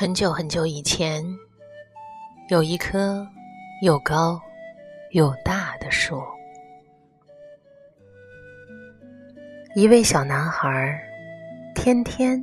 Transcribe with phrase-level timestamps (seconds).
[0.00, 1.22] 很久很久以前，
[2.48, 3.28] 有一棵
[3.82, 4.40] 又高
[5.10, 6.22] 又大的树。
[9.76, 10.98] 一位小男孩
[11.74, 12.42] 天天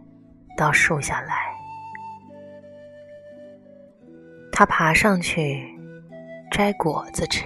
[0.55, 1.51] 到树下来，
[4.51, 5.67] 他爬上去
[6.51, 7.45] 摘果子吃，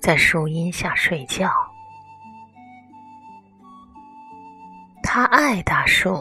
[0.00, 1.48] 在树荫下睡觉。
[5.00, 6.20] 他爱大树。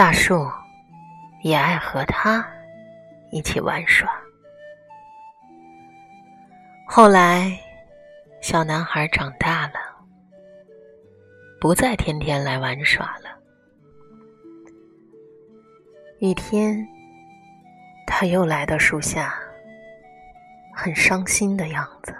[0.00, 0.50] 大树
[1.42, 2.42] 也爱和他
[3.30, 4.10] 一起玩耍。
[6.86, 7.54] 后来，
[8.40, 9.74] 小男孩长大了，
[11.60, 13.28] 不再天天来玩耍了。
[16.18, 16.82] 一天，
[18.06, 19.34] 他又来到树下，
[20.74, 22.16] 很伤心的样子。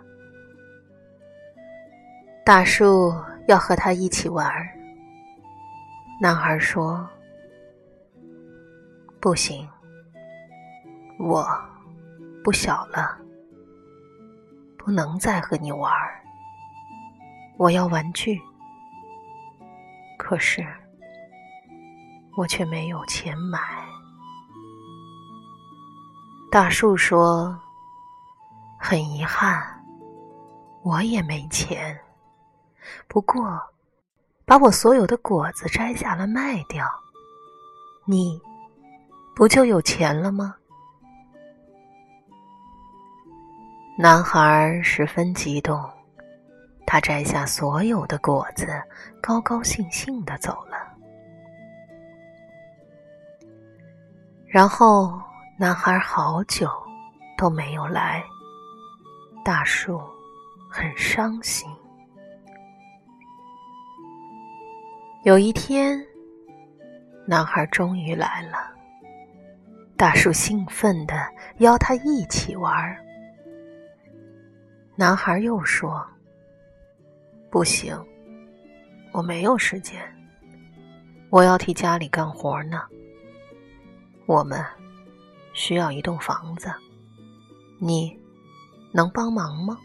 [2.44, 3.10] 大树
[3.48, 4.52] 要和他一起玩，
[6.20, 7.08] 男孩说。
[9.20, 9.68] 不行，
[11.18, 11.46] 我
[12.42, 13.18] 不小了，
[14.78, 16.24] 不能再和你玩儿。
[17.58, 18.40] 我要玩具，
[20.16, 20.66] 可是
[22.34, 23.60] 我却没有钱买。
[26.50, 27.54] 大树说
[28.80, 29.62] ：“很遗憾，
[30.82, 32.00] 我也没钱。
[33.06, 33.60] 不过，
[34.46, 36.90] 把我所有的果子摘下来卖掉，
[38.06, 38.40] 你。”
[39.40, 40.54] 不就有钱了吗？
[43.96, 45.82] 男孩十分激动，
[46.86, 48.66] 他摘下所有的果子，
[49.22, 50.76] 高高兴兴的走了。
[54.46, 55.18] 然后，
[55.58, 56.70] 男孩好久
[57.38, 58.22] 都没有来，
[59.42, 59.98] 大树
[60.68, 61.66] 很伤心。
[65.22, 65.98] 有一天，
[67.26, 68.76] 男孩终于来了。
[70.00, 71.14] 大树兴奋地
[71.58, 72.96] 邀他一起玩。
[74.96, 76.02] 男孩又说
[77.52, 77.94] ：“不行，
[79.12, 80.00] 我没有时间，
[81.28, 82.80] 我要替家里干活呢。
[84.24, 84.64] 我们
[85.52, 86.72] 需要一栋房子，
[87.78, 88.18] 你
[88.94, 89.76] 能帮忙吗？”“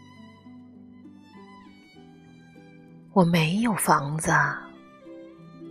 [3.12, 4.32] 我没有房子。”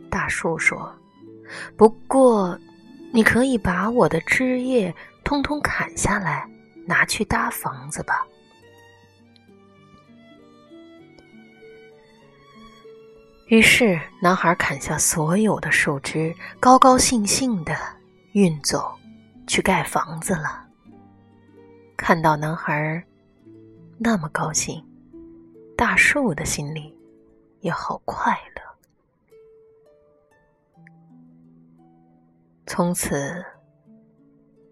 [0.07, 0.95] 大树说
[1.75, 2.55] ，“不过……”
[3.15, 4.93] 你可以把我的枝叶
[5.23, 6.45] 通通砍下来，
[6.85, 8.27] 拿去搭房子吧。
[13.47, 17.73] 于是，男孩砍下所有的树枝，高高兴兴的
[18.33, 18.93] 运走，
[19.47, 20.67] 去盖房子了。
[21.95, 23.01] 看到男孩
[23.97, 24.85] 那么高兴，
[25.77, 26.93] 大树的心里
[27.61, 28.64] 也好快乐。
[32.67, 33.45] 从此，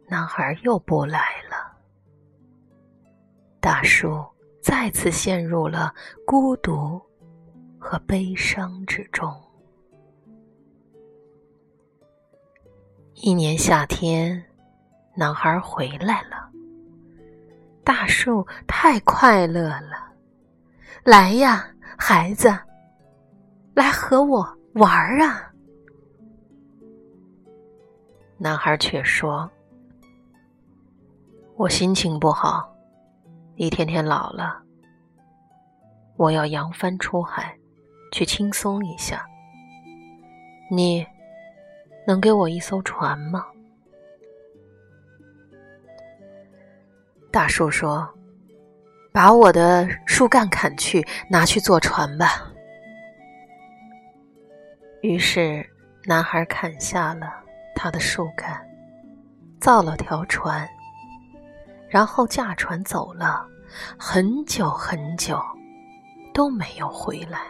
[0.08, 1.72] 男孩又不来了。
[3.60, 4.26] 大树
[4.62, 5.94] 再次陷入了
[6.26, 7.00] 孤独
[7.80, 9.32] 和悲伤之中。
[13.14, 14.44] 一年夏天，
[15.16, 16.50] 男孩回来了。
[17.86, 20.12] 大树太快乐了，
[21.04, 22.58] 来呀，孩子，
[23.76, 25.53] 来和我玩儿啊！
[28.44, 29.50] 男孩却说
[31.56, 32.76] ：“我心情不好，
[33.56, 34.62] 一天天老了。
[36.18, 37.58] 我要扬帆出海，
[38.12, 39.26] 去轻松一下。
[40.70, 41.08] 你
[42.06, 43.46] 能给我一艘船吗？”
[47.32, 48.14] 大树说
[49.14, 52.52] ：“把我的树干砍去，拿去做船吧。”
[55.02, 55.66] 于是，
[56.04, 57.43] 男孩砍下了。
[57.76, 58.66] 他的树干
[59.60, 60.68] 造了条船，
[61.90, 63.46] 然后驾船走了
[63.98, 65.42] 很久很久，
[66.34, 67.42] 都没有回来。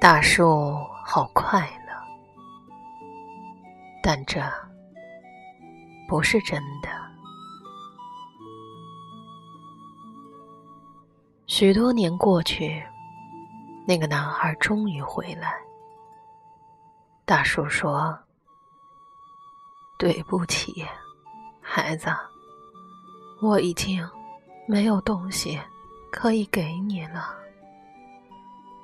[0.00, 1.92] 大树好快乐，
[4.02, 4.40] 但这
[6.08, 6.88] 不是真的。
[11.46, 12.82] 许多年过去，
[13.86, 15.58] 那个男孩终于回来。
[17.30, 18.18] 大树说
[19.96, 20.84] ：“对不起，
[21.60, 22.08] 孩子，
[23.40, 24.04] 我已经
[24.66, 25.56] 没有东西
[26.10, 27.32] 可以给你了。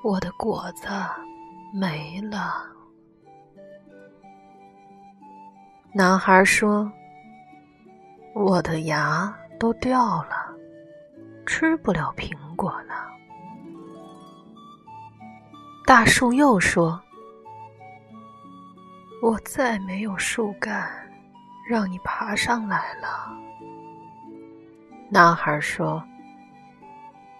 [0.04, 0.86] 我的果子
[1.74, 2.62] 没了。
[5.92, 6.88] 男孩说
[8.32, 10.54] ：“我的牙都掉了，
[11.46, 13.10] 吃不了苹果了。”
[15.84, 17.02] 大树又说
[19.22, 20.88] ：“我再没有树干，
[21.68, 23.34] 让你爬上来了。”
[25.10, 26.02] 男孩说：“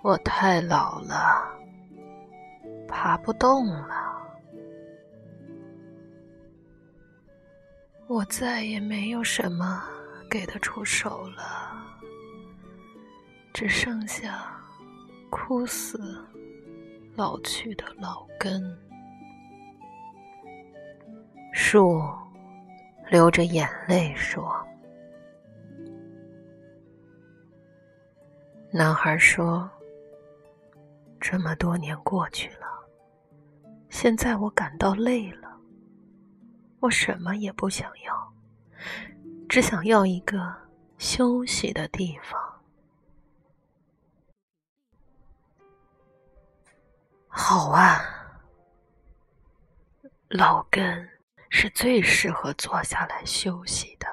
[0.02, 1.44] 我太老了，
[2.88, 4.04] 爬不动了。”
[8.08, 9.82] 我再也没有什么
[10.30, 11.72] 给得出手了，
[13.52, 14.46] 只剩下
[15.28, 16.24] 枯死、
[17.16, 18.62] 老去的老根。
[21.58, 22.02] 树
[23.08, 24.54] 流着眼泪说
[28.70, 29.68] ：“男孩说，
[31.18, 32.66] 这么多年过去了，
[33.88, 35.58] 现在我感到累了。”
[36.78, 38.32] 我什么也不想要，
[39.48, 40.54] 只想要一个
[40.98, 42.38] 休息的地方。
[47.28, 47.98] 好啊，
[50.28, 51.08] 老根
[51.58, 54.06] 是最适合坐下来休息的。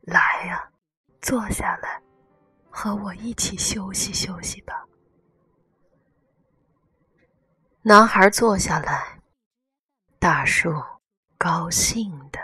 [0.00, 0.66] 来呀，
[1.20, 2.00] 坐下来，
[2.70, 4.82] 和我一起休息休息吧。
[7.82, 9.20] 男孩坐下来，
[10.18, 10.72] 大树。
[11.36, 12.38] 高兴的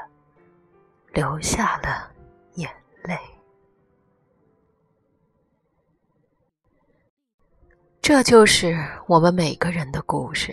[1.12, 2.12] 流下了
[2.54, 2.68] 眼
[3.04, 3.16] 泪。
[8.02, 8.76] 这就是
[9.06, 10.52] 我们每个人的故事。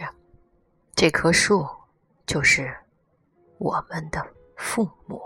[0.94, 1.68] 这棵树
[2.28, 2.72] 就是
[3.58, 4.26] 我们的
[4.56, 5.22] 父母。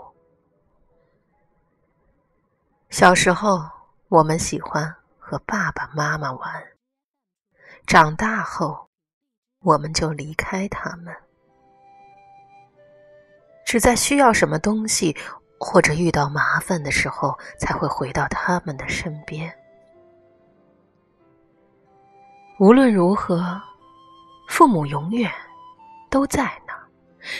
[2.90, 3.60] 小时候，
[4.08, 6.40] 我们喜欢和爸爸妈妈玩；
[7.86, 8.88] 长大后，
[9.60, 11.14] 我们就离开他们。
[13.64, 15.16] 只在需要什么东西
[15.58, 19.56] 或者遇到麻烦的时候，才会回到他们的身边。
[22.58, 23.60] 无论如何，
[24.48, 25.30] 父母永远
[26.10, 26.59] 都在，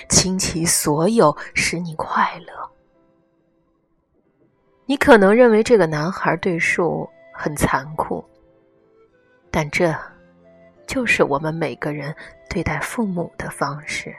[0.09, 2.71] 倾其所有使你快乐。
[4.87, 8.25] 你可能认为这个男孩对树很残酷，
[9.51, 9.95] 但这
[10.87, 12.15] 就是我们每个人
[12.49, 14.15] 对待父母的方式。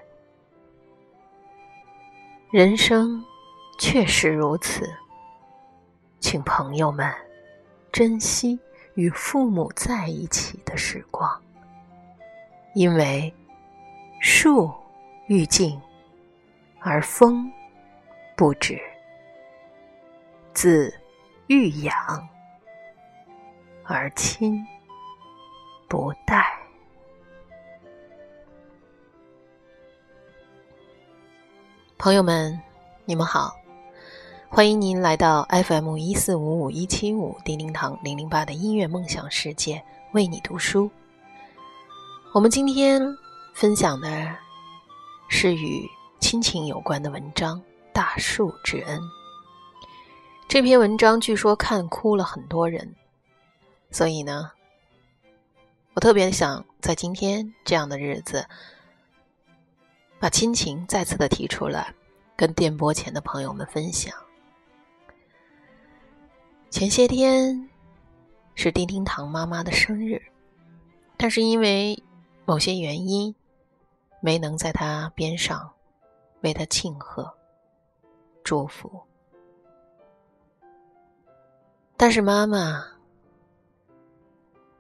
[2.49, 3.23] 人生
[3.79, 4.89] 确实如此，
[6.19, 7.13] 请朋友们
[7.91, 8.57] 珍惜
[8.93, 11.41] 与父母在一起的时光，
[12.73, 13.33] 因为
[14.21, 14.73] 树
[15.31, 15.81] 欲静
[16.81, 17.49] 而风
[18.35, 18.77] 不止，
[20.53, 20.93] 子
[21.47, 21.95] 欲养
[23.85, 24.61] 而亲
[25.87, 26.45] 不待。
[31.97, 32.59] 朋友们，
[33.05, 33.55] 你们好，
[34.49, 40.91] 欢迎您来到 FM 一四五五一七五叮叮堂零零八的音乐梦想世界，为你读书。
[42.33, 43.01] 我们今天
[43.53, 44.35] 分享的
[45.33, 47.57] 是与亲情有关的文章
[47.93, 48.99] 《大树之恩》。
[50.47, 52.93] 这篇文章据说看哭了很多人，
[53.91, 54.51] 所以呢，
[55.93, 58.45] 我特别想在今天这样的日子。
[60.19, 61.95] 把亲情再次的提出来，
[62.35, 64.13] 跟电波前的朋友们分享。
[66.69, 67.69] 前些天
[68.53, 70.21] 是丁丁糖妈妈的生日，
[71.15, 72.03] 但是因为
[72.45, 73.33] 某些原因，
[74.21, 75.69] 没能在他边上
[76.41, 77.29] 为他庆贺、
[78.43, 79.01] 祝福。
[81.97, 82.85] 但是妈妈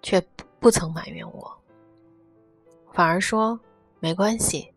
[0.01, 0.21] 却
[0.59, 1.61] 不曾埋怨我，
[2.91, 3.59] 反而说
[3.99, 4.73] 没关系。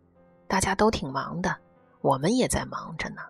[0.47, 1.57] 大家都挺忙的，
[2.01, 3.23] 我们也在忙着呢。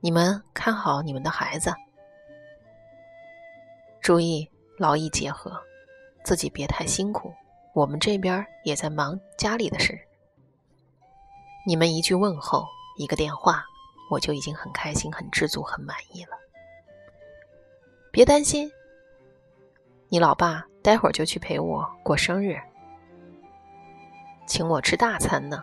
[0.00, 1.74] 你们看好你们的孩子，
[4.00, 5.60] 注意劳逸结合，
[6.24, 7.32] 自己别太辛苦。
[7.76, 10.00] 我们这边也在忙家里的事。
[11.66, 12.66] 你们一句问候，
[12.96, 13.62] 一个电话，
[14.10, 16.30] 我就已经很开心、很知足、很满意了。
[18.10, 18.72] 别担心，
[20.08, 22.58] 你老爸待会儿就去陪我过生日。
[24.46, 25.62] 请我吃大餐呢，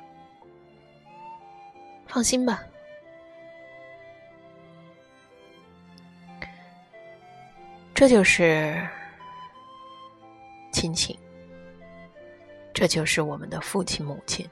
[2.06, 2.62] 放心吧。
[7.96, 8.88] 这就是
[10.72, 11.18] 亲情，
[12.74, 14.50] 这就是我们的父亲母亲，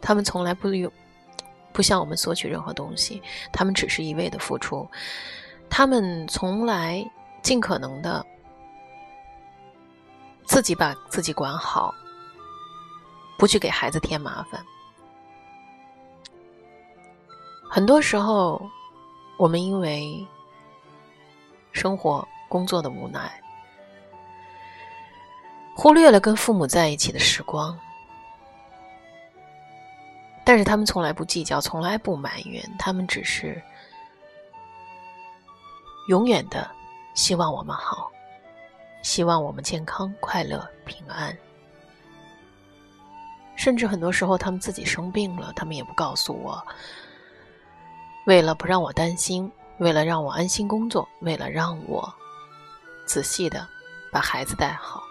[0.00, 0.90] 他们从来不用
[1.72, 3.22] 不向我们索取任何东西，
[3.52, 4.88] 他们只是一味的付出，
[5.68, 7.08] 他们从来
[7.42, 8.26] 尽可能的
[10.44, 11.94] 自己把自己管好，
[13.38, 14.60] 不去给孩子添麻烦。
[17.70, 18.60] 很多时候，
[19.38, 20.26] 我们因为
[21.70, 23.40] 生活、工作的无奈，
[25.74, 27.78] 忽略了跟父母在一起的时光。
[30.44, 33.62] 但是他们从来不计较，从来不埋怨，他们只是
[36.08, 36.68] 永远的
[37.14, 38.10] 希望我们好，
[39.02, 41.36] 希望我们健康、快乐、平安。
[43.54, 46.60] 甚至很多时候，他们自己生病了，他们也不告诉我。
[48.26, 52.12] 为了不让我担心，为了让我安心工作，为了让我
[53.06, 53.68] 仔细的
[54.10, 55.02] 把孩子带好，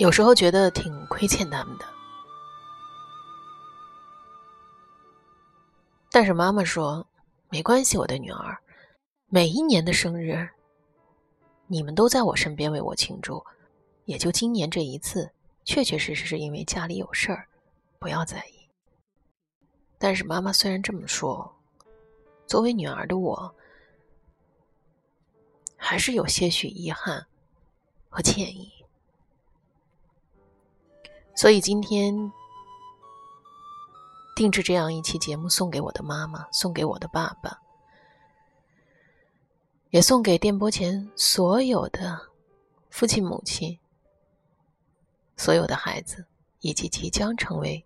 [0.00, 1.84] 有时候觉得挺亏欠他们的。
[6.10, 7.06] 但是妈妈说
[7.52, 8.56] ：“没关系，我的女儿，
[9.28, 10.48] 每一年的生日，
[11.66, 13.44] 你们都在我身边为我庆祝，
[14.06, 15.30] 也就今年这一次，
[15.66, 17.46] 确确实实是因为家里有事儿，
[17.98, 18.66] 不要在意。”
[20.00, 21.54] 但是妈妈虽然这么说，
[22.46, 23.54] 作为女儿的我，
[25.76, 27.26] 还是有些许遗憾
[28.08, 28.72] 和歉意。
[31.34, 32.32] 所以今天
[34.36, 37.60] 定制这样一期节目，送给我的妈妈，送给我的爸爸，
[39.90, 42.20] 也送给电波前所有的
[42.90, 43.78] 父亲、母亲、
[45.36, 46.26] 所有的孩子，
[46.60, 47.84] 以及即将成为。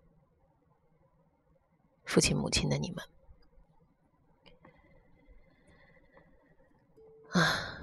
[2.07, 3.03] 父亲、母亲的你们，
[7.31, 7.81] 啊，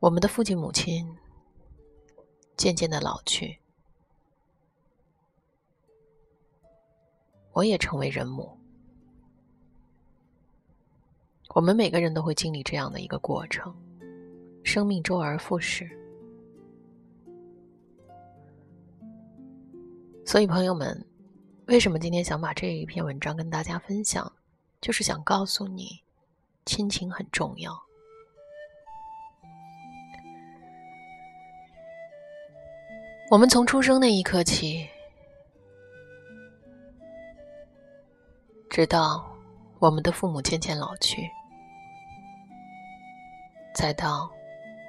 [0.00, 1.16] 我们的父亲、母亲
[2.54, 3.61] 渐渐的老去，
[7.52, 8.50] 我也成为人母。
[11.54, 13.74] 我们每个人都会经历这样的一个过程，
[14.64, 15.90] 生命周而复始。
[20.24, 21.04] 所以，朋友们。
[21.66, 24.30] 为什么今天想把这一篇文章跟大家分享？
[24.80, 26.02] 就是想告诉你，
[26.66, 27.72] 亲情很重要。
[33.30, 34.86] 我们从出生那一刻起，
[38.72, 39.22] 直到
[39.80, 41.30] 我们的父母渐渐老去，
[43.74, 44.30] 再到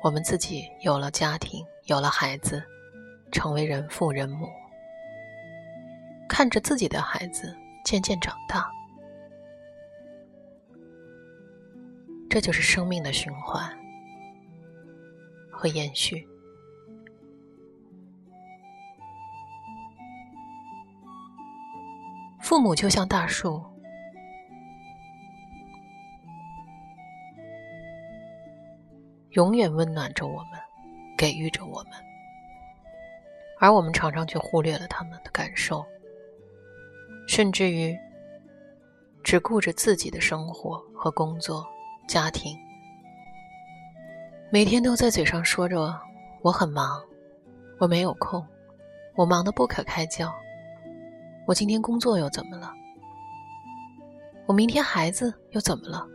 [0.02, 2.64] 我们自己有了家庭、有了孩子，
[3.30, 4.48] 成为人父人母。
[6.30, 8.72] 看着自己的孩子渐渐长大，
[12.30, 13.70] 这就是生命的循环
[15.52, 16.26] 和延续。
[22.42, 23.62] 父母就像大树，
[29.34, 30.60] 永远温暖着我们，
[31.18, 31.94] 给予着我们，
[33.60, 35.84] 而我们常常却忽略了他们的感受。
[37.28, 37.98] 甚至于，
[39.24, 41.66] 只顾着自己的生活和工作、
[42.08, 42.56] 家庭，
[44.52, 46.00] 每天都在嘴上说着
[46.44, 47.02] “我很忙，
[47.80, 48.46] 我没有空，
[49.16, 50.32] 我忙得不可开交，
[51.48, 52.72] 我今天工作又怎么了？
[54.46, 56.06] 我明天孩子又怎么了？”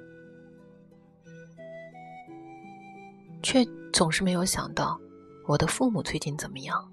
[3.43, 4.99] 却总是没有想到
[5.47, 6.87] 我的父母最近怎么样。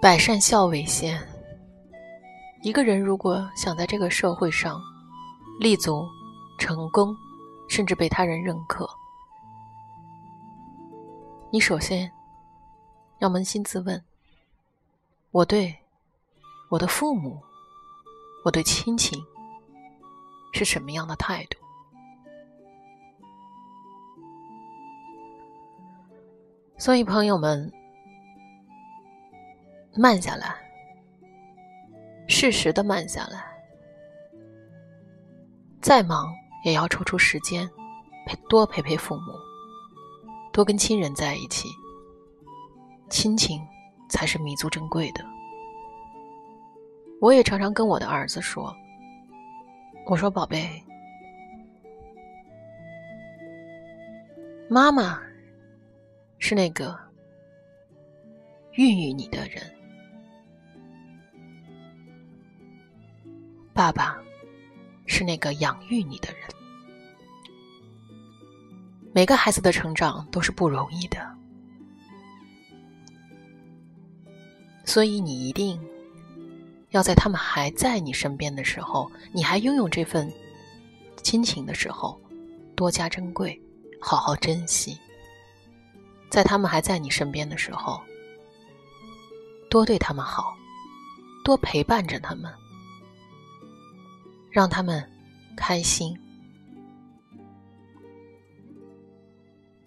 [0.00, 1.20] 百善孝为先。
[2.62, 4.80] 一个人如果想在这个社会上
[5.60, 6.04] 立足、
[6.58, 7.16] 成功，
[7.68, 8.88] 甚至被他人认可，
[11.52, 12.10] 你首先
[13.18, 14.02] 要扪心自问：
[15.30, 15.74] 我对
[16.68, 17.40] 我的父母、
[18.44, 19.24] 我对亲情
[20.52, 21.58] 是什么样的态度？
[26.78, 27.72] 所以，朋友们。
[29.98, 30.54] 慢下来，
[32.28, 33.46] 适时的慢下来。
[35.80, 36.30] 再忙
[36.66, 37.66] 也要抽出时间，
[38.26, 39.32] 陪多陪陪父母，
[40.52, 41.66] 多跟亲人在一起。
[43.08, 43.66] 亲情
[44.10, 45.24] 才是弥足珍贵的。
[47.18, 48.76] 我也常常跟我的儿子说
[50.04, 50.68] ：“我说宝贝，
[54.68, 55.22] 妈妈
[56.38, 56.98] 是那个
[58.72, 59.62] 孕育你的人。”
[63.74, 64.16] 爸爸
[65.06, 66.40] 是那个养育你的人。
[69.12, 71.18] 每个孩子的成长都是不容易的，
[74.84, 75.80] 所以你一定
[76.90, 80.30] 要在他们还在你身边的时候，你还拥有这份
[81.22, 82.20] 亲情的时候，
[82.74, 83.58] 多加珍贵，
[84.00, 84.98] 好好珍惜。
[86.36, 87.98] 在他们还在你身边的时候，
[89.70, 90.54] 多对他们好，
[91.42, 92.52] 多陪伴着他们，
[94.50, 95.02] 让他们
[95.56, 96.14] 开心、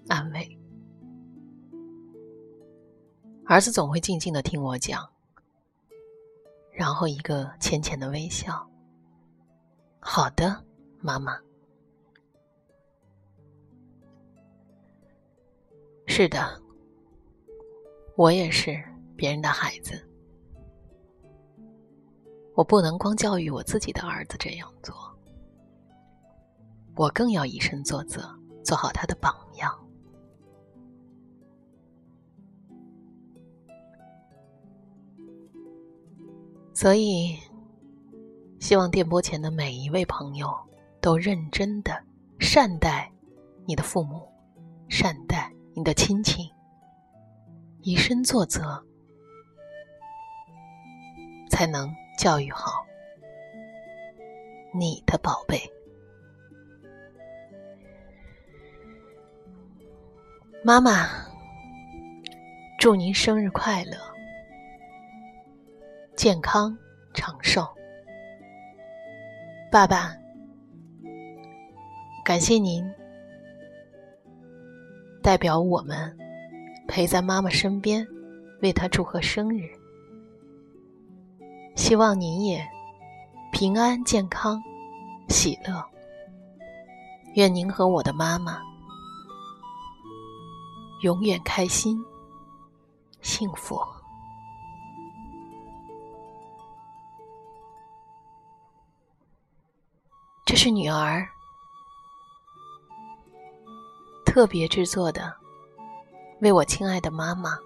[0.08, 0.58] 安慰。
[3.46, 5.08] 儿子总会静静的听我讲，
[6.72, 8.68] 然后一个浅浅的微笑。
[10.00, 10.66] 好的，
[11.00, 11.40] 妈妈。
[16.22, 16.62] 是的，
[18.18, 18.78] 我也是
[19.16, 20.06] 别人的孩子，
[22.56, 24.94] 我不能光教育我自己的儿子这样做，
[26.98, 28.20] 我更要以身作则，
[28.66, 29.74] 做好他的榜样。
[36.74, 37.40] 所以，
[38.60, 40.54] 希望电波前的每一位朋友
[41.00, 41.98] 都认真的
[42.42, 43.10] 善待
[43.66, 44.28] 你的父母，
[44.90, 46.46] 善待你的亲情，
[47.82, 48.84] 以身作则，
[51.50, 52.86] 才能教育好
[54.74, 55.60] 你的宝贝。
[60.62, 61.08] 妈妈，
[62.78, 63.98] 祝您生日快乐！
[66.18, 66.78] 健康
[67.14, 67.66] 长寿，
[69.72, 70.14] 爸爸，
[72.26, 72.84] 感谢您
[75.22, 76.18] 代表我们
[76.88, 78.06] 陪在妈妈身边，
[78.62, 79.70] 为她祝贺生日。
[81.76, 82.68] 希望您也
[83.52, 84.62] 平安健康、
[85.28, 85.84] 喜乐。
[87.36, 88.60] 愿您和我的妈妈
[91.04, 92.04] 永远开心、
[93.22, 93.80] 幸福。
[100.46, 101.26] 这是女儿
[104.30, 105.34] 特别制作的，
[106.40, 107.58] 为我亲爱的妈妈，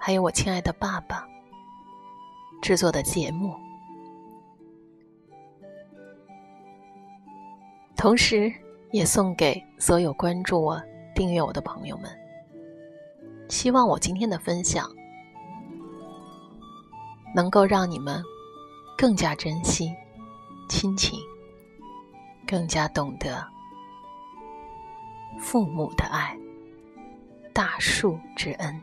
[0.00, 1.24] 还有我亲爱的爸爸
[2.60, 3.54] 制作的节目，
[7.96, 8.52] 同时
[8.90, 10.82] 也送给所有关注我、
[11.14, 12.10] 订阅我的朋友们。
[13.48, 14.90] 希望我今天的分享
[17.32, 18.20] 能够让你们
[18.98, 19.94] 更加珍惜
[20.68, 21.16] 亲情。
[22.44, 23.44] 更加懂得
[25.38, 26.36] 父母的爱，
[27.52, 28.80] 大树之恩。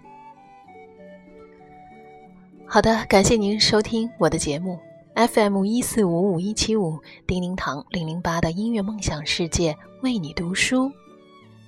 [2.65, 4.79] 好的，感谢您收听我的节目
[5.15, 10.91] FM 一四五五一七五叮叮堂零零八的音乐梦想世界，为你读书。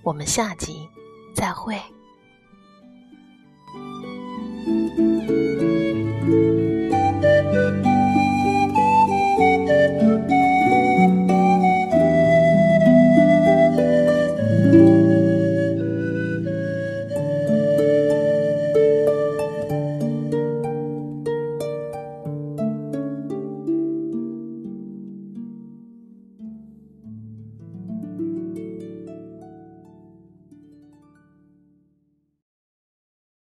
[0.04, 0.89] 我们下集
[1.36, 1.80] 再会。